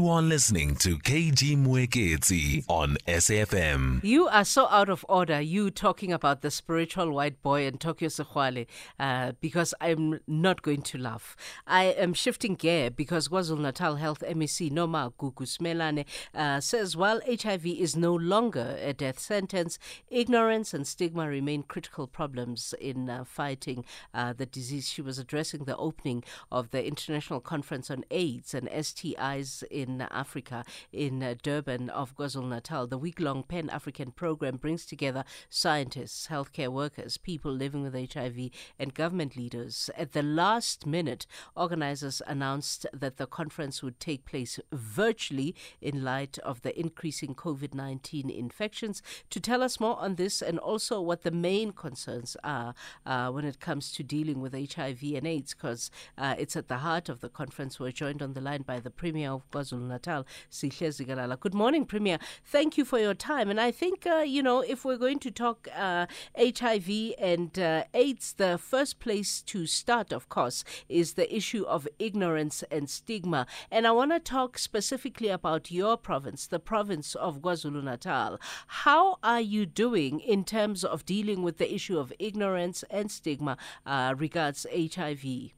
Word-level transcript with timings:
You 0.00 0.10
are 0.10 0.22
listening 0.22 0.76
to 0.76 0.96
KG 0.96 1.56
Mwekezi 1.56 2.64
on 2.68 2.98
SFM. 3.08 3.98
You 4.04 4.28
are 4.28 4.44
so 4.44 4.68
out 4.68 4.88
of 4.88 5.04
order, 5.08 5.40
you 5.40 5.72
talking 5.72 6.12
about 6.12 6.40
the 6.40 6.52
spiritual 6.52 7.10
white 7.10 7.42
boy 7.42 7.66
and 7.66 7.80
Tokyo 7.80 8.08
Sexwale, 8.08 8.68
uh, 9.00 9.32
because 9.40 9.74
I'm 9.80 10.20
not 10.28 10.62
going 10.62 10.82
to 10.82 10.98
laugh. 10.98 11.34
I 11.66 11.86
am 11.86 12.14
shifting 12.14 12.54
gear 12.54 12.92
because 12.92 13.26
KwaZulu 13.26 13.58
Natal 13.58 13.96
Health 13.96 14.20
MEC 14.20 14.70
Nomagugu 14.70 15.44
Simelane 15.44 16.04
uh, 16.32 16.60
says 16.60 16.96
while 16.96 17.20
HIV 17.26 17.66
is 17.66 17.96
no 17.96 18.14
longer 18.14 18.78
a 18.80 18.92
death 18.92 19.18
sentence, 19.18 19.80
ignorance 20.06 20.72
and 20.72 20.86
stigma 20.86 21.28
remain 21.28 21.64
critical 21.64 22.06
problems 22.06 22.72
in 22.80 23.10
uh, 23.10 23.24
fighting 23.24 23.84
uh, 24.14 24.32
the 24.32 24.46
disease. 24.46 24.88
She 24.88 25.02
was 25.02 25.18
addressing 25.18 25.64
the 25.64 25.76
opening 25.76 26.22
of 26.52 26.70
the 26.70 26.86
International 26.86 27.40
Conference 27.40 27.90
on 27.90 28.04
AIDS 28.12 28.54
and 28.54 28.68
STIs 28.68 29.64
in 29.72 29.87
in 29.88 30.02
Africa 30.02 30.64
in 30.92 31.22
uh, 31.22 31.34
Durban 31.42 31.88
of 31.90 32.14
KwaZulu 32.16 32.48
Natal. 32.50 32.86
The 32.86 32.98
week 32.98 33.20
long 33.20 33.42
Pan 33.42 33.70
African 33.70 34.12
program 34.12 34.56
brings 34.56 34.84
together 34.84 35.24
scientists, 35.48 36.28
healthcare 36.28 36.68
workers, 36.68 37.16
people 37.16 37.52
living 37.52 37.82
with 37.82 38.12
HIV, 38.12 38.50
and 38.78 38.94
government 38.94 39.36
leaders. 39.36 39.90
At 39.96 40.12
the 40.12 40.22
last 40.22 40.86
minute, 40.86 41.26
organizers 41.56 42.22
announced 42.26 42.86
that 42.92 43.16
the 43.16 43.26
conference 43.26 43.82
would 43.82 43.98
take 43.98 44.24
place 44.24 44.60
virtually 44.72 45.54
in 45.80 46.04
light 46.04 46.38
of 46.38 46.62
the 46.62 46.78
increasing 46.78 47.34
COVID 47.34 47.74
19 47.74 48.30
infections. 48.30 49.02
To 49.30 49.40
tell 49.40 49.62
us 49.62 49.80
more 49.80 49.98
on 49.98 50.16
this 50.16 50.42
and 50.42 50.58
also 50.58 51.00
what 51.00 51.22
the 51.22 51.30
main 51.30 51.72
concerns 51.72 52.36
are 52.44 52.74
uh, 53.06 53.30
when 53.30 53.44
it 53.44 53.60
comes 53.60 53.92
to 53.92 54.02
dealing 54.02 54.40
with 54.40 54.52
HIV 54.52 55.02
and 55.14 55.26
AIDS, 55.26 55.54
because 55.54 55.90
uh, 56.16 56.34
it's 56.38 56.56
at 56.56 56.68
the 56.68 56.78
heart 56.78 57.08
of 57.08 57.20
the 57.20 57.28
conference, 57.28 57.80
we're 57.80 57.92
joined 57.92 58.22
on 58.22 58.34
the 58.34 58.40
line 58.40 58.62
by 58.62 58.80
the 58.80 58.90
Premier 58.90 59.30
of 59.30 59.48
KwaZulu 59.50 59.77
Natal, 59.86 60.26
Sihle 60.50 60.88
Zikalala. 60.88 61.38
Good 61.38 61.54
morning, 61.54 61.84
Premier. 61.84 62.18
Thank 62.44 62.76
you 62.76 62.84
for 62.84 62.98
your 62.98 63.14
time. 63.14 63.50
And 63.50 63.60
I 63.60 63.70
think, 63.70 64.06
uh, 64.06 64.24
you 64.26 64.42
know, 64.42 64.60
if 64.60 64.84
we're 64.84 64.96
going 64.96 65.18
to 65.20 65.30
talk 65.30 65.68
uh, 65.76 66.06
HIV 66.36 67.14
and 67.18 67.58
uh, 67.58 67.84
AIDS, 67.94 68.34
the 68.34 68.58
first 68.58 68.98
place 68.98 69.42
to 69.42 69.66
start, 69.66 70.12
of 70.12 70.28
course, 70.28 70.64
is 70.88 71.14
the 71.14 71.34
issue 71.34 71.64
of 71.64 71.86
ignorance 71.98 72.64
and 72.70 72.88
stigma. 72.88 73.46
And 73.70 73.86
I 73.86 73.92
want 73.92 74.12
to 74.12 74.20
talk 74.20 74.58
specifically 74.58 75.28
about 75.28 75.70
your 75.70 75.96
province, 75.96 76.46
the 76.46 76.58
province 76.58 77.14
of 77.14 77.40
KwaZulu 77.40 77.82
Natal. 77.84 78.40
How 78.66 79.18
are 79.22 79.40
you 79.40 79.66
doing 79.66 80.20
in 80.20 80.44
terms 80.44 80.84
of 80.84 81.04
dealing 81.04 81.42
with 81.42 81.58
the 81.58 81.72
issue 81.72 81.98
of 81.98 82.12
ignorance 82.18 82.84
and 82.90 83.10
stigma 83.10 83.56
uh, 83.86 84.14
regards 84.16 84.66
HIV? 84.72 85.57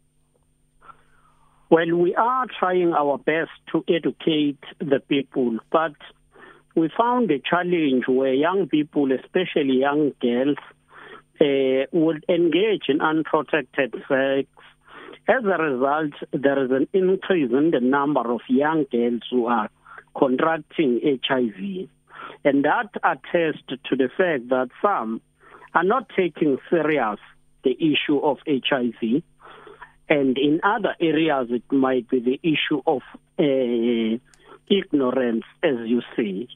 Well, 1.71 1.95
we 1.95 2.17
are 2.17 2.47
trying 2.59 2.95
our 2.95 3.17
best 3.17 3.53
to 3.71 3.85
educate 3.89 4.59
the 4.81 4.99
people, 5.09 5.59
but 5.71 5.93
we 6.75 6.91
found 6.99 7.31
a 7.31 7.39
challenge 7.39 8.09
where 8.09 8.35
young 8.35 8.67
people, 8.67 9.13
especially 9.13 9.79
young 9.79 10.13
girls, 10.21 10.57
uh, 11.41 11.87
would 11.93 12.25
engage 12.29 12.89
in 12.89 13.01
unprotected 13.01 13.95
sex. 14.09 14.49
As 15.29 15.45
a 15.45 15.63
result, 15.63 16.15
there 16.33 16.65
is 16.65 16.73
an 16.73 16.89
increase 16.93 17.53
in 17.53 17.71
the 17.71 17.81
number 17.81 18.33
of 18.33 18.41
young 18.49 18.87
girls 18.91 19.23
who 19.31 19.47
are 19.47 19.71
contracting 20.17 21.21
HIV. 21.25 21.89
And 22.45 22.65
that 22.65 22.91
attests 23.05 23.63
to 23.69 23.95
the 23.97 24.09
fact 24.19 24.49
that 24.49 24.71
some 24.83 25.21
are 25.73 25.85
not 25.85 26.09
taking 26.17 26.59
serious 26.69 27.21
the 27.63 27.77
issue 27.79 28.19
of 28.19 28.39
HIV 28.45 29.23
and 30.11 30.37
in 30.37 30.61
other 30.65 30.97
areas, 31.01 31.47
it 31.51 31.63
might 31.73 32.11
be 32.11 32.19
the 32.19 32.41
issue 32.43 32.83
of 32.85 33.03
uh, 33.39 34.19
ignorance, 34.69 35.45
as 35.63 35.77
you 35.87 36.03
say. 36.17 36.49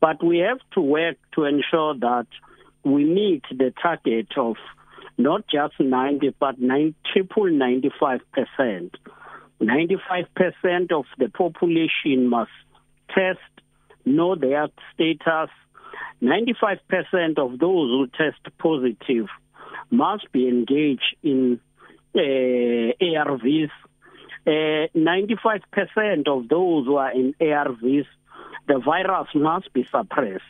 But 0.00 0.22
we 0.22 0.38
have 0.38 0.58
to 0.74 0.80
work 0.80 1.16
to 1.36 1.44
ensure 1.44 1.94
that 1.94 2.26
we 2.82 3.04
meet 3.04 3.44
the 3.50 3.72
target 3.80 4.26
of 4.36 4.56
not 5.16 5.44
just 5.46 5.74
90, 5.78 6.34
but 6.40 6.60
90, 6.60 6.96
triple 7.12 7.50
95 7.50 8.20
percent. 8.32 8.96
95 9.60 10.24
percent 10.34 10.92
of 10.92 11.04
the 11.18 11.28
population 11.28 12.28
must 12.28 12.50
test, 13.14 13.38
know 14.04 14.34
their 14.34 14.68
status. 14.94 15.50
95 16.20 16.78
percent 16.88 17.38
of 17.38 17.58
those 17.60 17.90
who 17.90 18.08
test 18.08 18.40
positive 18.58 19.26
must 19.90 20.30
be 20.32 20.48
engaged 20.48 21.16
in 21.22 21.60
uh, 22.14 22.18
ARVs. 22.18 23.70
Uh, 24.46 24.88
95% 24.96 26.26
of 26.26 26.48
those 26.48 26.86
who 26.86 26.96
are 26.96 27.12
in 27.12 27.34
ARVs, 27.40 28.06
the 28.66 28.78
virus 28.78 29.28
must 29.34 29.72
be 29.72 29.86
suppressed 29.90 30.42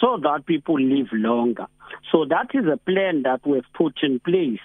so 0.00 0.18
that 0.22 0.46
people 0.46 0.80
live 0.80 1.08
longer. 1.12 1.66
So 2.10 2.24
that 2.26 2.48
is 2.54 2.66
a 2.66 2.76
plan 2.76 3.22
that 3.22 3.46
we've 3.46 3.62
put 3.74 3.94
in 4.02 4.20
place 4.20 4.60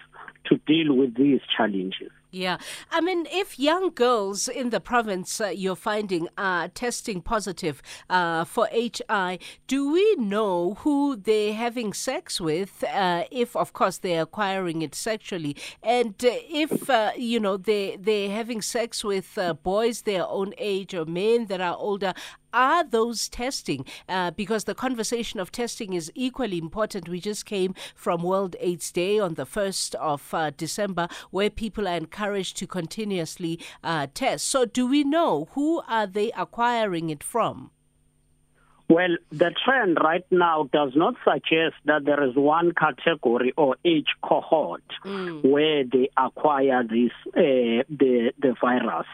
to 0.45 0.57
deal 0.67 0.95
with 0.95 1.15
these 1.15 1.41
challenges. 1.55 2.11
Yeah. 2.33 2.57
I 2.89 2.99
mean, 2.99 3.27
if 3.31 3.59
young 3.59 3.91
girls 3.91 4.47
in 4.47 4.71
the 4.71 4.79
province 4.79 5.39
uh, 5.39 5.49
you're 5.49 5.75
finding 5.75 6.27
are 6.35 6.67
testing 6.67 7.21
positive 7.21 7.79
uh, 8.09 8.43
for 8.43 8.67
HI, 8.71 9.37
do 9.67 9.91
we 9.91 10.15
know 10.15 10.73
who 10.79 11.15
they're 11.15 11.53
having 11.53 11.93
sex 11.93 12.41
with, 12.41 12.83
uh, 12.91 13.25
if, 13.29 13.55
of 13.55 13.73
course, 13.73 13.99
they're 13.99 14.23
acquiring 14.23 14.81
it 14.81 14.95
sexually? 14.95 15.55
And 15.83 16.15
uh, 16.25 16.31
if, 16.49 16.89
uh, 16.89 17.11
you 17.15 17.39
know, 17.39 17.55
they, 17.55 17.97
they're 18.01 18.31
having 18.31 18.63
sex 18.63 19.03
with 19.03 19.37
uh, 19.37 19.53
boys 19.53 20.01
their 20.01 20.25
own 20.27 20.55
age 20.57 20.95
or 20.95 21.05
men 21.05 21.45
that 21.45 21.61
are 21.61 21.77
older, 21.77 22.15
are 22.53 22.83
those 22.83 23.27
testing? 23.27 23.85
Uh, 24.07 24.31
because 24.31 24.63
the 24.63 24.75
conversation 24.75 25.39
of 25.39 25.51
testing 25.51 25.93
is 25.93 26.11
equally 26.15 26.57
important. 26.57 27.09
We 27.09 27.19
just 27.19 27.45
came 27.45 27.73
from 27.95 28.23
World 28.23 28.55
AIDS 28.59 28.91
Day 28.91 29.19
on 29.19 29.33
the 29.33 29.45
1st 29.45 29.95
of 29.95 30.33
uh, 30.33 30.51
December, 30.55 31.07
where 31.31 31.49
people 31.49 31.87
are 31.87 31.97
encouraged 31.97 32.57
to 32.57 32.67
continuously 32.67 33.59
uh, 33.83 34.07
test. 34.13 34.47
So, 34.47 34.65
do 34.65 34.87
we 34.87 35.03
know 35.03 35.49
who 35.53 35.81
are 35.87 36.07
they 36.07 36.31
acquiring 36.31 37.09
it 37.09 37.23
from? 37.23 37.71
Well, 38.89 39.15
the 39.31 39.51
trend 39.63 39.97
right 40.03 40.25
now 40.29 40.69
does 40.71 40.91
not 40.95 41.15
suggest 41.23 41.75
that 41.85 42.05
there 42.05 42.23
is 42.23 42.35
one 42.35 42.73
category 42.73 43.53
or 43.55 43.77
age 43.85 44.09
cohort 44.21 44.83
mm. 45.05 45.49
where 45.49 45.83
they 45.85 46.09
acquire 46.17 46.83
this 46.83 47.11
uh, 47.27 47.83
the 47.89 48.33
the 48.39 48.55
virus, 48.59 49.07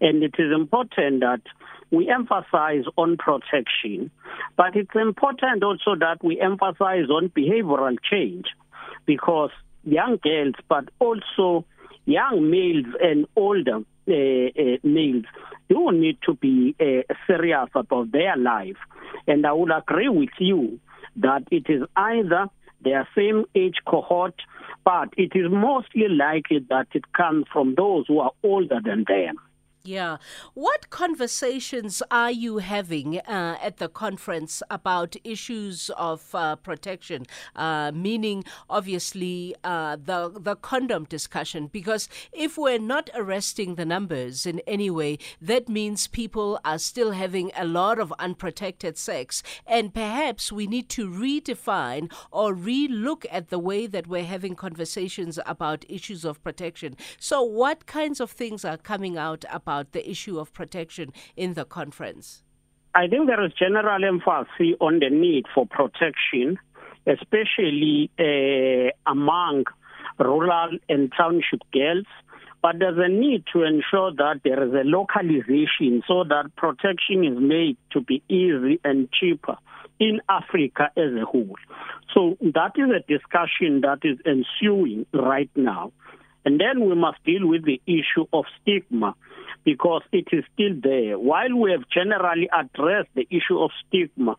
and 0.00 0.22
it 0.22 0.34
is 0.38 0.52
important 0.54 1.20
that 1.20 1.42
we 1.90 2.08
emphasize 2.08 2.84
on 2.96 3.16
protection, 3.16 4.10
but 4.56 4.76
it's 4.76 4.94
important 4.94 5.64
also 5.64 5.96
that 5.96 6.22
we 6.22 6.40
emphasize 6.40 7.08
on 7.10 7.30
behavioral 7.30 7.96
change 8.08 8.46
because 9.04 9.50
young 9.84 10.18
girls, 10.22 10.54
but 10.68 10.84
also 11.00 11.64
young 12.04 12.50
males 12.50 12.86
and 13.00 13.26
older 13.36 13.76
uh, 13.76 14.12
uh, 14.12 14.76
males 14.82 15.24
do 15.68 15.90
need 15.92 16.18
to 16.26 16.34
be 16.34 16.74
uh, 16.80 17.14
serious 17.26 17.68
about 17.74 18.12
their 18.12 18.36
life. 18.36 18.76
And 19.26 19.46
I 19.46 19.52
would 19.52 19.70
agree 19.70 20.08
with 20.08 20.30
you 20.38 20.80
that 21.16 21.44
it 21.50 21.66
is 21.68 21.82
either 21.96 22.48
their 22.82 23.08
same 23.16 23.44
age 23.54 23.76
cohort, 23.86 24.34
but 24.84 25.08
it 25.16 25.32
is 25.34 25.50
mostly 25.50 26.08
likely 26.08 26.64
that 26.70 26.88
it 26.94 27.12
comes 27.12 27.46
from 27.52 27.74
those 27.74 28.06
who 28.06 28.20
are 28.20 28.32
older 28.42 28.80
than 28.82 29.04
them. 29.08 29.36
Yeah. 29.88 30.18
What 30.52 30.90
conversations 30.90 32.02
are 32.10 32.30
you 32.30 32.58
having 32.58 33.20
uh, 33.20 33.56
at 33.62 33.78
the 33.78 33.88
conference 33.88 34.62
about 34.68 35.16
issues 35.24 35.90
of 35.96 36.34
uh, 36.34 36.56
protection? 36.56 37.24
Uh, 37.56 37.90
meaning, 37.94 38.44
obviously, 38.68 39.54
uh, 39.64 39.96
the 39.96 40.28
the 40.38 40.56
condom 40.56 41.04
discussion. 41.04 41.68
Because 41.68 42.06
if 42.32 42.58
we're 42.58 42.78
not 42.78 43.08
arresting 43.14 43.76
the 43.76 43.86
numbers 43.86 44.44
in 44.44 44.60
any 44.66 44.90
way, 44.90 45.16
that 45.40 45.70
means 45.70 46.06
people 46.06 46.60
are 46.66 46.78
still 46.78 47.12
having 47.12 47.50
a 47.56 47.64
lot 47.64 47.98
of 47.98 48.12
unprotected 48.18 48.98
sex, 48.98 49.42
and 49.66 49.94
perhaps 49.94 50.52
we 50.52 50.66
need 50.66 50.90
to 50.90 51.08
redefine 51.08 52.12
or 52.30 52.54
relook 52.54 53.24
at 53.32 53.48
the 53.48 53.58
way 53.58 53.86
that 53.86 54.06
we're 54.06 54.24
having 54.24 54.54
conversations 54.54 55.38
about 55.46 55.86
issues 55.88 56.26
of 56.26 56.44
protection. 56.44 56.94
So, 57.18 57.42
what 57.42 57.86
kinds 57.86 58.20
of 58.20 58.30
things 58.30 58.66
are 58.66 58.76
coming 58.76 59.16
out 59.16 59.46
about? 59.50 59.77
About 59.78 59.92
the 59.92 60.10
issue 60.10 60.38
of 60.38 60.52
protection 60.52 61.12
in 61.36 61.54
the 61.54 61.64
conference? 61.64 62.42
I 62.94 63.06
think 63.06 63.26
there 63.28 63.44
is 63.44 63.52
general 63.58 64.04
emphasis 64.04 64.76
on 64.80 64.98
the 64.98 65.10
need 65.10 65.44
for 65.54 65.66
protection, 65.66 66.58
especially 67.06 68.10
uh, 68.18 68.90
among 69.10 69.64
rural 70.18 70.70
and 70.88 71.12
township 71.16 71.60
girls. 71.72 72.06
But 72.60 72.80
there's 72.80 72.98
a 72.98 73.08
need 73.08 73.44
to 73.52 73.62
ensure 73.62 74.10
that 74.16 74.40
there 74.42 74.64
is 74.66 74.72
a 74.74 74.82
localization 74.82 76.02
so 76.08 76.24
that 76.24 76.50
protection 76.56 77.24
is 77.24 77.38
made 77.38 77.76
to 77.92 78.00
be 78.00 78.20
easy 78.28 78.80
and 78.82 79.08
cheaper 79.12 79.56
in 80.00 80.20
Africa 80.28 80.90
as 80.96 81.12
a 81.22 81.24
whole. 81.24 81.54
So 82.12 82.36
that 82.40 82.72
is 82.74 82.90
a 82.90 83.06
discussion 83.06 83.82
that 83.82 84.00
is 84.02 84.18
ensuing 84.26 85.06
right 85.12 85.50
now. 85.54 85.92
And 86.44 86.60
then 86.60 86.88
we 86.88 86.96
must 86.96 87.22
deal 87.24 87.46
with 87.46 87.64
the 87.64 87.80
issue 87.86 88.26
of 88.32 88.44
stigma 88.60 89.14
because 89.68 90.00
it 90.12 90.28
is 90.32 90.44
still 90.54 90.74
there. 90.82 91.18
While 91.18 91.54
we 91.54 91.72
have 91.72 91.82
generally 91.90 92.48
addressed 92.58 93.10
the 93.14 93.26
issue 93.30 93.58
of 93.58 93.70
stigma, 93.86 94.36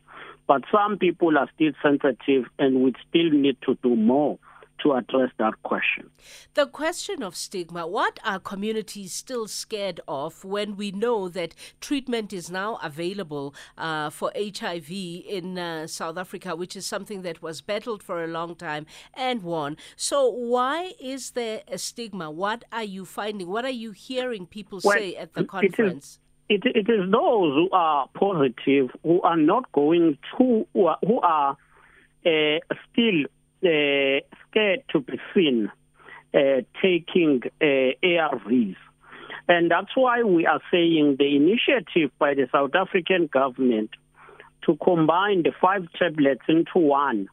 but 0.48 0.64
some 0.72 0.98
people 0.98 1.38
are 1.38 1.48
still 1.54 1.74
sensitive 1.84 2.46
and 2.58 2.82
we 2.82 2.96
still 3.08 3.30
need 3.30 3.58
to 3.68 3.78
do 3.84 3.96
more 3.96 4.40
to 4.84 4.94
address 4.94 5.32
that 5.38 5.62
question. 5.64 6.10
The 6.54 6.68
question 6.68 7.24
of 7.24 7.36
stigma 7.36 7.88
what 7.88 8.20
are 8.24 8.40
communities 8.40 9.14
still 9.14 9.48
scared 9.48 10.00
of 10.08 10.44
when 10.44 10.76
we 10.76 10.92
know 10.92 11.30
that 11.30 11.56
treatment 11.82 12.34
is 12.34 12.50
now 12.50 12.80
available 12.84 13.54
uh, 13.78 14.10
for 14.10 14.32
HIV 14.36 14.90
in 14.90 15.58
uh, 15.58 15.88
South 15.88 16.18
Africa, 16.18 16.56
which 16.56 16.76
is 16.76 16.86
something 16.86 17.22
that 17.24 17.42
was 17.42 17.62
battled 17.62 18.04
for 18.04 18.24
a 18.24 18.28
long 18.28 18.56
time 18.56 18.86
and 19.14 19.44
won? 19.44 19.78
So, 19.96 20.30
why 20.30 20.94
is 21.00 21.32
there 21.32 21.62
a 21.68 21.78
stigma? 21.78 22.32
What 22.32 22.64
are 22.72 22.84
you 22.84 23.06
finding? 23.06 23.48
What 23.48 23.66
are 23.66 23.70
you 23.70 23.92
hearing 23.92 24.46
people 24.46 24.82
well, 24.84 24.98
say 24.98 25.16
at 25.16 25.34
the 25.34 25.44
conference? 25.44 26.20
It 26.50 26.66
is, 26.66 26.74
it, 26.76 26.88
it 26.88 26.92
is 26.92 27.12
those 27.12 27.54
who 27.56 27.70
are 27.72 28.08
positive 28.14 28.90
who 29.04 29.22
are 29.22 29.38
not 29.38 29.72
going 29.72 30.18
to, 30.38 30.66
who 30.74 30.86
are, 30.86 30.98
who 31.06 31.20
are 31.22 31.58
uh, 32.26 32.60
still 32.92 33.26
uh, 33.64 34.20
scared 34.50 34.84
to 34.92 35.00
be 35.02 35.20
seen 35.34 35.72
uh, 36.34 36.62
taking 36.82 37.42
uh, 37.62 37.66
ARVs. 38.04 38.76
And 39.48 39.72
that's 39.72 39.96
why 39.96 40.22
we 40.24 40.46
are 40.46 40.62
saying 40.72 41.16
the 41.18 41.36
initiative 41.36 42.12
by 42.20 42.36
the 42.36 42.48
South 42.52 42.76
African 42.76 43.28
government 43.28 43.90
to 44.66 44.78
combine 44.84 45.44
the 45.44 45.52
five 45.60 45.88
tablets 45.98 46.44
into 46.48 46.78
one 46.78 47.28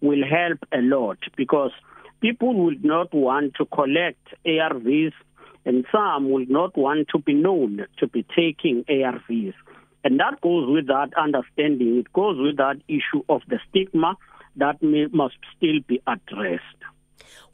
will 0.00 0.24
help 0.24 0.58
a 0.72 0.78
lot 0.78 1.18
because 1.36 1.72
people 2.20 2.54
would 2.64 2.84
not 2.84 3.12
want 3.12 3.54
to 3.56 3.66
collect 3.66 4.28
ARVs 4.46 5.12
and 5.64 5.84
some 5.92 6.30
will 6.30 6.46
not 6.48 6.76
want 6.76 7.08
to 7.08 7.18
be 7.18 7.34
known 7.34 7.86
to 7.98 8.06
be 8.06 8.24
taking 8.34 8.84
ARVs. 8.84 9.54
And 10.04 10.20
that 10.20 10.40
goes 10.40 10.68
with 10.68 10.86
that 10.86 11.10
understanding. 11.18 11.98
It 11.98 12.12
goes 12.12 12.38
with 12.38 12.56
that 12.56 12.76
issue 12.88 13.22
of 13.28 13.42
the 13.48 13.58
stigma 13.68 14.16
that 14.58 14.82
may, 14.82 15.06
must 15.12 15.36
still 15.56 15.80
be 15.86 16.00
addressed. 16.06 16.62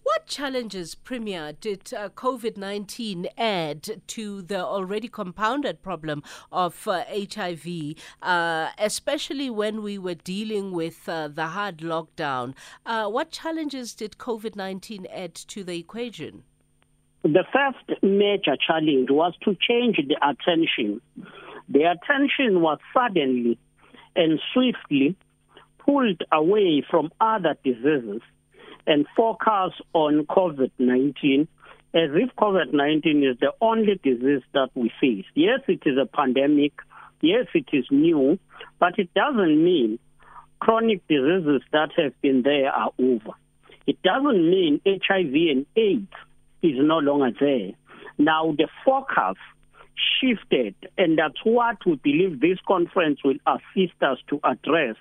What 0.05 0.27
challenges, 0.27 0.95
Premier, 0.95 1.53
did 1.59 1.95
uh, 1.95 2.11
COVID 2.11 2.59
19 2.59 3.27
add 3.39 4.03
to 4.09 4.43
the 4.43 4.63
already 4.63 5.09
compounded 5.09 5.83
problem 5.83 6.23
of 6.53 6.87
uh, 6.87 7.05
HIV, 7.09 7.95
uh, 8.21 8.69
especially 8.79 9.49
when 9.49 9.83
we 9.83 9.97
were 9.97 10.15
dealing 10.15 10.73
with 10.73 11.09
uh, 11.09 11.29
the 11.29 11.47
hard 11.47 11.79
lockdown? 11.79 12.55
Uh, 12.85 13.09
what 13.09 13.31
challenges 13.31 13.95
did 13.95 14.19
COVID 14.19 14.57
19 14.57 15.07
add 15.07 15.35
to 15.35 15.65
the 15.65 15.79
equation? 15.79 16.43
The 17.23 17.45
first 17.51 18.03
major 18.03 18.59
challenge 18.67 19.09
was 19.11 19.33
to 19.45 19.57
change 19.59 19.97
the 19.97 20.17
attention. 20.17 21.01
The 21.71 21.85
attention 21.85 22.61
was 22.61 22.79
suddenly 22.93 23.59
and 24.15 24.39
swiftly 24.53 25.17
pulled 25.85 26.23
away 26.33 26.85
from 26.89 27.13
other 27.21 27.57
diseases 27.63 28.23
and 28.87 29.07
focus 29.17 29.73
on 29.93 30.27
COVID 30.27 30.71
19 30.79 31.49
as 31.95 32.11
if 32.13 32.35
COVID 32.37 32.73
19 32.73 33.23
is 33.25 33.39
the 33.41 33.53
only 33.61 34.01
disease 34.03 34.43
that 34.53 34.71
we 34.75 34.91
face. 35.01 35.25
Yes, 35.35 35.61
it 35.69 35.83
is 35.87 35.97
a 35.97 36.07
pandemic. 36.07 36.73
Yes, 37.21 37.47
it 37.55 37.67
is 37.73 37.87
new, 37.91 38.39
but 38.79 38.99
it 38.99 39.15
doesn't 39.15 39.65
mean 39.65 39.99
chronic 40.61 41.07
diseases 41.09 41.63
that 41.73 41.91
have 41.97 42.21
been 42.21 42.43
there 42.43 42.71
are 42.71 42.91
over. 42.99 43.31
It 43.87 44.03
doesn't 44.03 44.51
mean 44.51 44.81
HIV 44.87 45.35
and 45.35 45.67
AIDS 45.77 46.13
is 46.63 46.77
no 46.79 46.99
longer 46.99 47.31
there. 47.39 47.71
Now, 48.19 48.55
the 48.57 48.69
focus 48.85 49.37
shifted, 50.21 50.75
and 50.97 51.19
that's 51.19 51.45
what 51.45 51.77
we 51.87 51.97
believe 51.97 52.41
this 52.41 52.59
conference 52.67 53.21
will 53.25 53.37
assist 53.47 54.03
us 54.03 54.19
to 54.29 54.41
address 54.43 54.97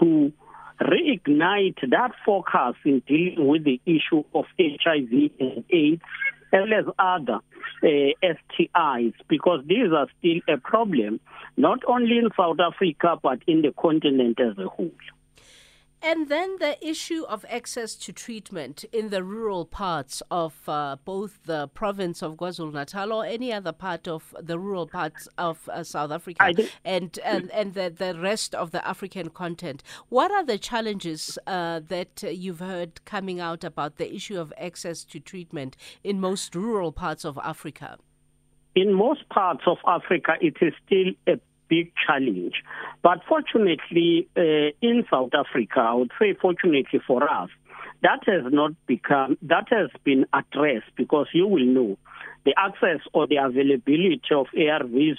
to 0.00 0.32
reignite 0.80 1.78
that 1.90 2.10
focus 2.26 2.76
in 2.84 3.00
dealing 3.06 3.46
with 3.46 3.64
the 3.64 3.80
issue 3.86 4.24
of 4.34 4.44
HIV 4.58 5.30
and 5.40 5.64
AIDS 5.70 6.02
as 6.52 6.60
well 6.70 6.78
as 6.78 6.84
other 6.98 7.40
uh, 7.82 7.86
STIs 8.22 9.14
because 9.28 9.64
these 9.66 9.92
are 9.92 10.08
still 10.18 10.40
a 10.48 10.58
problem 10.58 11.20
not 11.56 11.80
only 11.86 12.18
in 12.18 12.28
South 12.36 12.58
Africa 12.60 13.18
but 13.22 13.38
in 13.46 13.62
the 13.62 13.72
continent 13.72 14.38
as 14.40 14.58
a 14.58 14.68
whole. 14.68 14.90
And 16.06 16.28
then 16.28 16.58
the 16.58 16.76
issue 16.86 17.24
of 17.30 17.46
access 17.48 17.94
to 17.94 18.12
treatment 18.12 18.84
in 18.92 19.08
the 19.08 19.24
rural 19.24 19.64
parts 19.64 20.22
of 20.30 20.54
uh, 20.68 20.96
both 21.02 21.42
the 21.44 21.68
province 21.68 22.22
of 22.22 22.36
KwaZulu 22.36 22.74
Natal 22.74 23.10
or 23.10 23.24
any 23.24 23.54
other 23.54 23.72
part 23.72 24.06
of 24.06 24.36
the 24.38 24.58
rural 24.58 24.86
parts 24.86 25.28
of 25.38 25.66
uh, 25.66 25.82
South 25.82 26.10
Africa 26.10 26.44
and, 26.84 27.18
and, 27.24 27.50
and 27.50 27.72
the, 27.72 27.88
the 27.88 28.20
rest 28.20 28.54
of 28.54 28.70
the 28.70 28.86
African 28.86 29.30
continent. 29.30 29.82
What 30.10 30.30
are 30.30 30.44
the 30.44 30.58
challenges 30.58 31.38
uh, 31.46 31.80
that 31.88 32.22
you've 32.22 32.60
heard 32.60 33.02
coming 33.06 33.40
out 33.40 33.64
about 33.64 33.96
the 33.96 34.14
issue 34.14 34.38
of 34.38 34.52
access 34.58 35.04
to 35.04 35.18
treatment 35.18 35.74
in 36.04 36.20
most 36.20 36.54
rural 36.54 36.92
parts 36.92 37.24
of 37.24 37.38
Africa? 37.42 37.96
In 38.74 38.92
most 38.92 39.26
parts 39.30 39.62
of 39.66 39.78
Africa, 39.86 40.34
it 40.42 40.56
is 40.60 40.74
still 40.84 41.12
a 41.26 41.40
big 41.68 41.92
challenge. 42.06 42.62
But 43.02 43.20
fortunately, 43.28 44.28
uh, 44.36 44.72
in 44.80 45.04
South 45.10 45.30
Africa, 45.34 45.80
I 45.80 45.94
would 45.94 46.12
say 46.18 46.34
fortunately 46.34 47.00
for 47.06 47.22
us, 47.28 47.50
that 48.02 48.20
has 48.26 48.52
not 48.52 48.72
become, 48.86 49.38
that 49.42 49.68
has 49.70 49.90
been 50.04 50.26
addressed 50.32 50.94
because 50.96 51.26
you 51.32 51.46
will 51.46 51.64
know 51.64 51.96
the 52.44 52.54
access 52.58 53.00
or 53.12 53.26
the 53.26 53.36
availability 53.36 54.20
of 54.32 54.46
ARVs 54.54 55.16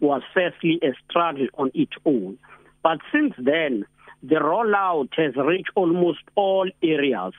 was 0.00 0.22
firstly 0.34 0.78
a 0.82 0.92
struggle 1.08 1.46
on 1.56 1.70
its 1.74 1.92
own. 2.04 2.38
But 2.82 2.98
since 3.12 3.32
then, 3.38 3.86
the 4.22 4.36
rollout 4.36 5.08
has 5.16 5.34
reached 5.36 5.70
almost 5.74 6.20
all 6.34 6.68
areas, 6.82 7.32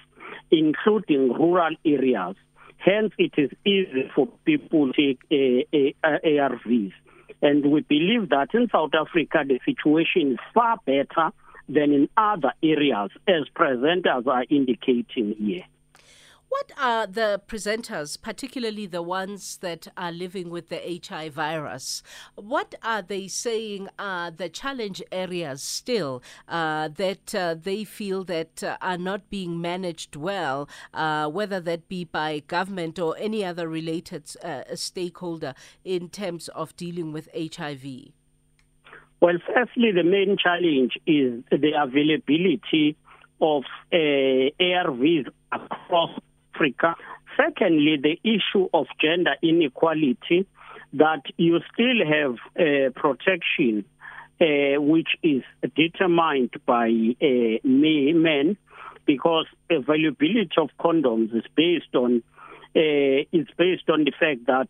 including 0.51 1.33
rural 1.33 1.75
areas. 1.85 2.35
Hence, 2.77 3.13
it 3.17 3.33
is 3.37 3.51
easy 3.65 4.09
for 4.15 4.27
people 4.45 4.93
to 4.93 5.13
take 5.15 5.19
uh, 5.31 6.07
uh, 6.07 6.17
ARVs. 6.25 6.93
And 7.41 7.71
we 7.71 7.81
believe 7.81 8.29
that 8.29 8.53
in 8.53 8.67
South 8.69 8.91
Africa, 8.93 9.43
the 9.47 9.59
situation 9.65 10.33
is 10.33 10.39
far 10.53 10.77
better 10.85 11.31
than 11.69 11.91
in 11.91 12.09
other 12.17 12.53
areas, 12.63 13.11
as 13.27 13.43
presenters 13.55 14.25
are 14.27 14.45
indicating 14.49 15.35
here. 15.37 15.65
What 16.49 16.71
are 16.79 17.05
the 17.05 17.41
presenters, 17.45 18.21
particularly 18.21 18.85
the 18.85 19.01
ones 19.01 19.57
that 19.57 19.89
are 19.97 20.11
living 20.11 20.49
with 20.49 20.69
the 20.69 21.01
HIV 21.05 21.33
virus, 21.33 22.01
what 22.35 22.73
are 22.81 23.01
they 23.01 23.27
saying 23.27 23.89
are 23.99 24.31
the 24.31 24.47
challenge 24.47 25.03
areas 25.11 25.61
still 25.61 26.23
uh, 26.47 26.87
that 26.87 27.35
uh, 27.35 27.55
they 27.61 27.83
feel 27.83 28.23
that 28.25 28.63
uh, 28.63 28.77
are 28.81 28.97
not 28.97 29.29
being 29.29 29.59
managed 29.59 30.15
well, 30.15 30.69
uh, 30.93 31.27
whether 31.29 31.59
that 31.59 31.89
be 31.89 32.05
by 32.05 32.39
government 32.47 32.97
or 32.97 33.15
any 33.17 33.43
other 33.43 33.67
related 33.67 34.23
uh, 34.41 34.63
stakeholder 34.73 35.53
in 35.83 36.07
terms 36.07 36.47
of 36.49 36.75
dealing 36.77 37.11
with 37.11 37.27
HIV? 37.35 37.83
Well, 39.19 39.37
firstly, 39.53 39.91
the 39.91 40.03
main 40.03 40.37
challenge 40.41 40.97
is 41.05 41.43
the 41.49 41.71
availability 41.77 42.95
of 43.41 43.63
uh, 43.91 43.97
ARVs 44.61 45.27
across 45.51 46.11
Africa. 46.57 46.95
Secondly, 47.35 47.97
the 48.01 48.19
issue 48.23 48.67
of 48.73 48.87
gender 48.99 49.35
inequality, 49.43 50.47
that 50.93 51.21
you 51.37 51.59
still 51.73 52.05
have 52.07 52.35
uh, 52.57 52.89
protection 52.95 53.85
uh, 54.39 54.79
which 54.79 55.09
is 55.23 55.43
determined 55.75 56.51
by 56.65 56.87
uh, 57.21 57.57
men 57.63 58.57
because 59.05 59.45
availability 59.69 60.51
of 60.57 60.69
condoms 60.79 61.35
is 61.35 61.43
based 61.55 61.93
on 61.95 62.23
uh, 62.75 63.25
is 63.31 63.47
based 63.57 63.89
on 63.89 64.03
the 64.03 64.11
fact 64.19 64.45
that 64.45 64.67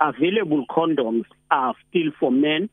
available 0.00 0.64
condoms 0.68 1.24
are 1.50 1.74
still 1.88 2.10
for 2.20 2.30
men 2.30 2.68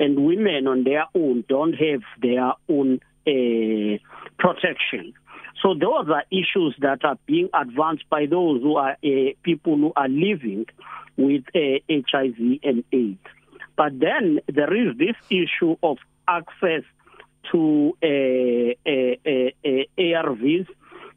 and 0.00 0.24
women 0.24 0.66
on 0.66 0.84
their 0.84 1.04
own 1.14 1.44
don't 1.48 1.74
have 1.74 2.02
their 2.20 2.52
own 2.68 3.00
uh, 3.26 3.98
protection. 4.38 5.14
So 5.62 5.74
those 5.74 6.08
are 6.08 6.24
issues 6.30 6.74
that 6.80 7.04
are 7.04 7.18
being 7.26 7.48
advanced 7.54 8.04
by 8.10 8.26
those 8.26 8.62
who 8.62 8.76
are 8.76 8.92
uh, 8.92 9.32
people 9.42 9.76
who 9.76 9.92
are 9.96 10.08
living 10.08 10.66
with 11.16 11.44
uh, 11.54 11.78
HIV 11.88 12.60
and 12.62 12.84
AIDS. 12.92 13.18
But 13.76 13.98
then 13.98 14.40
there 14.52 14.74
is 14.74 14.96
this 14.98 15.16
issue 15.30 15.76
of 15.82 15.98
access 16.28 16.82
to 17.52 17.96
uh, 18.02 18.06
ARVs 19.98 20.66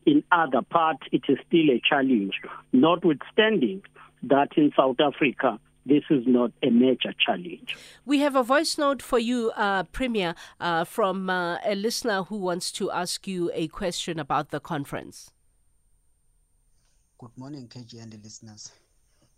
in 0.06 0.24
other 0.32 0.62
parts. 0.62 1.04
It 1.12 1.24
is 1.28 1.38
still 1.48 1.70
a 1.72 1.82
challenge, 1.88 2.34
notwithstanding 2.72 3.84
that 4.24 4.50
in 4.58 4.72
South 4.76 5.00
Africa 5.00 5.60
this 5.88 6.04
is 6.10 6.24
not 6.28 6.52
a 6.62 6.70
major 6.70 7.14
challenge. 7.18 7.78
We 8.06 8.20
have 8.20 8.36
a 8.36 8.44
voice 8.44 8.78
note 8.78 9.02
for 9.02 9.20
you, 9.20 9.52
uh, 9.56 9.84
Premier, 9.84 10.36
uh, 10.60 10.84
from 10.84 11.30
uh, 11.30 11.58
a 11.66 11.76
listener 11.76 12.24
who 12.24 12.38
wants 12.38 12.72
to 12.74 12.92
ask 12.92 13.28
you 13.28 13.50
a 13.54 13.68
question 13.68 14.20
about 14.20 14.50
the 14.50 14.60
conference. 14.60 15.32
Good 17.20 17.38
morning, 17.38 17.68
KG 17.68 18.02
and 18.02 18.12
the 18.12 18.18
listeners. 18.18 18.72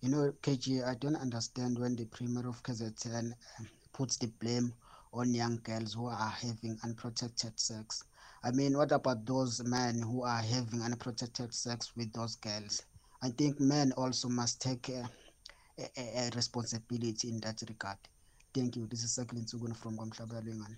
You 0.02 0.10
know, 0.10 0.34
KG, 0.42 0.86
I 0.86 0.96
don't 0.96 1.16
understand 1.16 1.78
when 1.78 1.96
the 1.96 2.06
Premier 2.06 2.48
of 2.48 2.64
KZN 2.64 3.34
um, 3.60 3.68
puts 3.94 4.18
the 4.18 4.28
blame 4.28 4.74
on 5.14 5.34
young 5.34 5.60
girls 5.64 5.94
who 5.94 6.08
are 6.08 6.30
having 6.30 6.78
unprotected 6.84 7.60
sex. 7.60 8.04
I 8.44 8.52
mean, 8.52 8.78
what 8.78 8.92
about 8.92 9.26
those 9.26 9.62
men 9.64 10.02
who 10.02 10.24
are 10.24 10.42
having 10.42 10.82
unprotected 10.82 11.54
sex 11.54 11.92
with 11.96 12.14
those 12.14 12.36
girls? 12.38 12.84
I 13.22 13.30
think 13.30 13.60
men 13.60 13.92
also 13.98 14.30
must 14.30 14.62
take 14.62 14.90
a, 15.80 16.00
a, 16.00 16.28
a 16.28 16.30
responsibility 16.36 17.30
in 17.30 17.40
that 17.42 17.62
regard. 17.68 17.98
Thank 18.54 18.76
you. 18.76 18.88
This 18.88 19.04
is 19.04 19.18
Sakilin 19.18 19.46
Sugun 19.46 19.76
from 19.76 19.98
Gomshabalingani. 19.98 20.78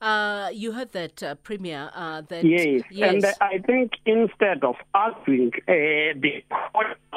Uh, 0.00 0.48
you 0.52 0.70
heard 0.70 0.92
that, 0.92 1.22
uh, 1.22 1.34
Premier. 1.36 1.90
Uh, 1.92 2.22
that 2.28 2.44
yes. 2.44 2.82
yes. 2.90 3.14
and 3.14 3.34
I 3.40 3.58
think 3.58 3.92
instead 4.06 4.62
of 4.62 4.76
arguing, 4.94 5.50
uh, 5.66 6.14
the 6.14 6.42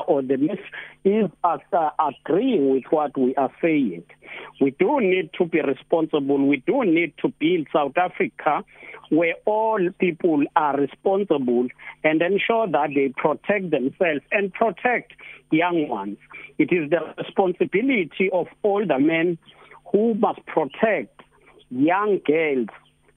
or 0.07 0.21
the 0.21 0.37
miss 0.37 0.59
is 1.03 1.29
uh, 1.43 1.57
agreeing 1.99 2.71
with 2.71 2.83
what 2.89 3.17
we 3.17 3.35
are 3.35 3.51
saying. 3.61 4.03
We 4.59 4.71
do 4.71 4.99
need 4.99 5.31
to 5.37 5.45
be 5.45 5.61
responsible. 5.61 6.47
We 6.47 6.63
do 6.65 6.83
need 6.85 7.13
to 7.21 7.29
build 7.39 7.67
South 7.73 7.97
Africa 7.97 8.63
where 9.09 9.35
all 9.45 9.79
people 9.99 10.43
are 10.55 10.77
responsible 10.77 11.67
and 12.03 12.21
ensure 12.21 12.67
that 12.67 12.91
they 12.95 13.13
protect 13.17 13.69
themselves 13.69 14.21
and 14.31 14.53
protect 14.53 15.13
young 15.51 15.89
ones. 15.89 16.17
It 16.57 16.71
is 16.71 16.89
the 16.89 16.99
responsibility 17.21 18.29
of 18.31 18.47
older 18.63 18.99
men 18.99 19.37
who 19.91 20.13
must 20.13 20.45
protect 20.45 21.21
young 21.69 22.19
girls 22.25 22.69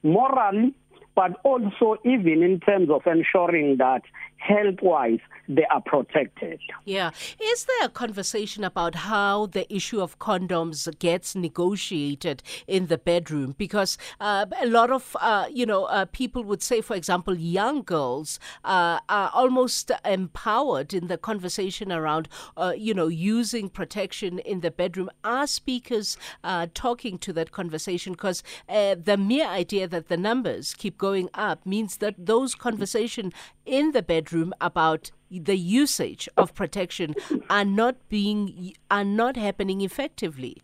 morally, 0.03 0.73
but 1.15 1.31
also 1.43 1.95
even 2.03 2.43
in 2.43 2.59
terms 2.59 2.89
of 2.89 3.07
ensuring 3.07 3.77
that 3.77 4.01
health 4.37 4.81
wise 4.81 5.19
they 5.47 5.65
are 5.65 5.81
protected. 5.81 6.59
Yeah. 6.85 7.11
Is 7.41 7.65
there 7.65 7.85
a 7.85 7.89
conversation 7.89 8.63
about 8.63 8.95
how 8.95 9.47
the 9.47 9.71
issue 9.73 10.01
of 10.01 10.17
condoms 10.19 10.87
gets 10.99 11.35
negotiated 11.35 12.41
in 12.67 12.87
the 12.87 12.97
bedroom? 12.97 13.55
Because 13.57 13.97
uh, 14.19 14.45
a 14.59 14.65
lot 14.65 14.91
of, 14.91 15.15
uh, 15.21 15.45
you 15.51 15.65
know, 15.65 15.85
uh, 15.85 16.05
people 16.05 16.43
would 16.45 16.63
say, 16.63 16.81
for 16.81 16.95
example, 16.95 17.35
young 17.37 17.83
girls 17.83 18.39
uh, 18.63 18.99
are 19.07 19.31
almost 19.33 19.91
empowered 20.03 20.93
in 20.93 21.07
the 21.07 21.17
conversation 21.17 21.91
around, 21.91 22.27
uh, 22.57 22.73
you 22.75 22.93
know, 22.93 23.07
using 23.07 23.69
protection 23.69 24.39
in 24.39 24.61
the 24.61 24.71
bedroom. 24.71 25.09
Are 25.23 25.47
speakers 25.47 26.17
uh, 26.43 26.67
talking 26.73 27.17
to 27.19 27.33
that 27.33 27.51
conversation? 27.51 28.13
Because 28.13 28.43
the 28.67 29.17
mere 29.17 29.47
idea 29.47 29.87
that 29.87 30.07
the 30.07 30.17
numbers 30.17 30.73
keep 30.73 30.97
going 30.97 31.29
up 31.33 31.65
means 31.65 31.97
that 31.97 32.15
those 32.17 32.55
conversations 32.55 33.33
in 33.65 33.91
the 33.91 34.01
bedroom 34.01 34.24
about 34.61 35.11
the 35.29 35.57
usage 35.57 36.29
of 36.37 36.53
protection 36.53 37.15
are 37.49 37.65
not 37.65 37.95
being 38.09 38.73
are 38.89 39.03
not 39.03 39.35
happening 39.35 39.81
effectively. 39.81 40.61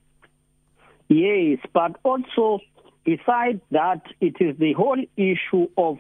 Yes, 1.10 1.60
but 1.74 1.98
also 2.04 2.60
besides 3.04 3.62
that, 3.72 4.02
it 4.22 4.36
is 4.40 4.58
the 4.58 4.74
whole 4.74 5.04
issue 5.18 5.68
of 5.78 5.98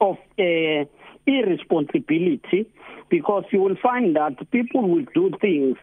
of 0.00 0.16
uh, 0.38 0.84
irresponsibility, 1.26 2.66
because 3.08 3.44
you 3.52 3.60
will 3.60 3.76
find 3.82 4.16
that 4.16 4.50
people 4.50 4.88
will 4.88 5.06
do 5.14 5.30
things 5.40 5.76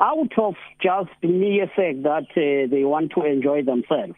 out 0.00 0.38
of 0.38 0.54
just 0.82 1.10
mere 1.22 1.66
fact 1.66 2.02
that 2.02 2.26
uh, 2.36 2.68
they 2.70 2.84
want 2.84 3.12
to 3.12 3.24
enjoy 3.24 3.62
themselves. 3.62 4.14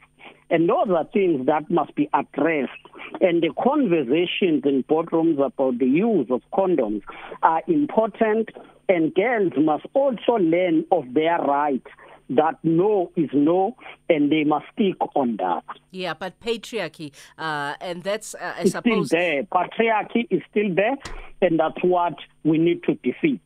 And 0.51 0.69
those 0.69 0.89
are 0.89 1.05
things 1.13 1.47
that 1.47 1.71
must 1.71 1.95
be 1.95 2.09
addressed. 2.15 2.73
And 3.21 3.43
the 3.43 3.51
conversations 3.63 4.63
in 4.65 4.85
boardrooms 4.89 5.45
about 5.45 5.79
the 5.79 5.87
use 5.87 6.27
of 6.31 6.43
condoms 6.53 7.03
are 7.43 7.63
important, 7.67 8.51
and 8.89 9.15
girls 9.15 9.53
must 9.57 9.87
also 9.95 10.33
learn 10.33 10.85
of 10.91 11.13
their 11.15 11.39
rights 11.39 11.89
that 12.31 12.59
no 12.63 13.11
is 13.17 13.31
no 13.33 13.77
and 14.09 14.31
they 14.31 14.45
must 14.45 14.67
stick 14.73 14.97
on 15.15 15.37
that. 15.37 15.65
Yeah, 15.91 16.15
but 16.15 16.41
patriarchy, 16.41 17.13
uh, 17.39 17.75
and 17.81 18.03
that's, 18.03 18.35
uh, 18.35 18.55
I 18.57 18.61
it's 18.63 18.73
suppose. 18.73 19.09
Still 19.09 19.19
there. 19.21 19.43
Patriarchy 19.45 20.27
is 20.31 20.43
still 20.51 20.75
there, 20.75 20.97
and 21.41 21.59
that's 21.59 21.83
what 21.83 22.15
we 22.45 22.59
need 22.59 22.83
to 22.85 22.95
defeat. 22.97 23.43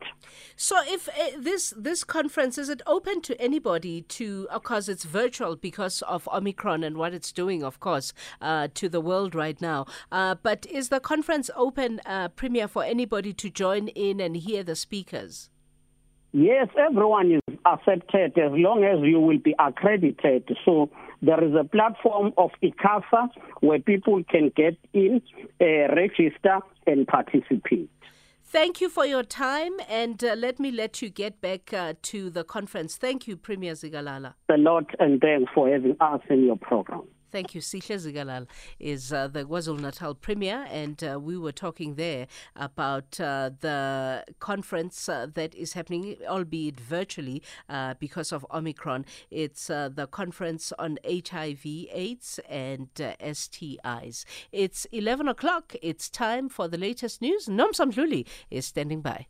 So, 0.57 0.77
if 0.87 1.09
uh, 1.09 1.13
this 1.39 1.75
this 1.77 2.05
conference 2.05 2.59
is 2.59 2.69
it 2.69 2.83
open 2.87 3.21
to 3.23 3.41
anybody 3.41 4.03
to, 4.03 4.47
of 4.51 4.63
course, 4.63 4.89
it's 4.89 5.05
virtual 5.05 5.57
because 5.57 6.03
of 6.03 6.29
Omicron 6.29 6.85
and 6.85 6.97
what 6.97 7.15
it's 7.15 7.33
doing, 7.33 7.63
of 7.63 7.81
course, 7.81 8.13
uh, 8.41 8.69
to 8.75 8.89
the 8.89 9.01
world 9.01 9.35
right 9.35 9.61
now. 9.61 9.87
Uh, 10.11 10.35
but 10.35 10.67
is 10.67 10.89
the 10.89 11.01
conference 11.01 11.51
open, 11.57 12.01
uh, 12.07 12.29
Premier, 12.29 12.69
for 12.69 12.85
anybody 12.85 13.33
to 13.33 13.51
join 13.51 13.89
in 13.89 14.21
and 14.21 14.37
hear 14.37 14.63
the 14.63 14.77
speakers? 14.77 15.51
Yes, 16.33 16.69
everyone 16.79 17.33
is 17.33 17.57
accepted 17.67 18.39
as 18.39 18.53
long 18.53 18.85
as 18.85 18.99
you 19.03 19.21
will 19.21 19.39
be 19.39 19.55
accredited. 19.59 20.57
So 20.65 20.89
there 21.21 21.43
is 21.45 21.55
a 21.55 21.65
platform 21.65 22.33
of 22.39 22.51
ICASA 22.63 23.29
where 23.61 23.79
people 23.79 24.25
can 24.31 24.51
get 24.57 24.79
in, 24.95 25.21
uh, 25.61 25.95
register, 25.95 26.61
and 26.87 27.07
participate. 27.07 27.91
Thank 28.45 28.81
you 28.81 28.89
for 28.89 29.07
your 29.07 29.23
time, 29.23 29.73
and 29.89 30.23
uh, 30.25 30.35
let 30.35 30.59
me 30.59 30.71
let 30.71 31.01
you 31.01 31.11
get 31.11 31.41
back 31.41 31.73
uh, 31.73 31.95
to 32.03 32.29
the 32.29 32.45
conference. 32.45 32.97
Thank 32.97 33.27
you, 33.27 33.37
Premier 33.37 33.73
Zikalala. 33.73 34.35
A 34.49 34.57
lot, 34.57 34.87
and 34.99 35.21
thanks 35.21 35.51
for 35.55 35.71
having 35.71 35.97
us 36.01 36.21
in 36.29 36.45
your 36.45 36.57
program. 36.57 37.05
Thank 37.33 37.55
you. 37.55 37.63
Sihle 37.63 37.97
Zikalala 37.97 38.47
is 38.79 39.11
uh, 39.11 39.27
the 39.27 39.45
KwaZulu 39.45 39.81
Natal 39.81 40.15
Premier, 40.15 40.67
and 40.71 41.03
uh, 41.03 41.19
we 41.19 41.39
were 41.39 41.51
talking 41.51 41.95
there 41.95 42.27
about 42.55 43.19
uh, 43.19 43.51
the 43.61 44.23
conference 44.39 45.09
uh, 45.09 45.27
that 45.33 45.55
is 45.55 45.73
happening, 45.73 46.17
albeit 46.29 46.79
virtually, 46.79 47.43
uh, 47.71 47.95
because 47.99 48.33
of 48.33 48.45
Omicron. 48.53 49.07
It's 49.31 49.71
uh, 49.71 49.89
the 49.89 50.07
conference 50.07 50.75
on 50.79 50.99
HIV, 51.07 51.65
AIDS, 51.65 52.39
and 52.51 52.93
STIs. 52.95 54.25
It's 54.53 54.85
11 54.93 55.27
o'clock. 55.27 55.75
It's 55.81 56.11
time 56.11 56.51
for 56.51 56.69
the 56.69 56.77
latest 56.77 57.23
news. 57.23 57.47
Nomsa 57.47 57.91
Mdluli 57.91 58.27
is 58.51 58.67
standing 58.67 59.01
by. 59.01 59.27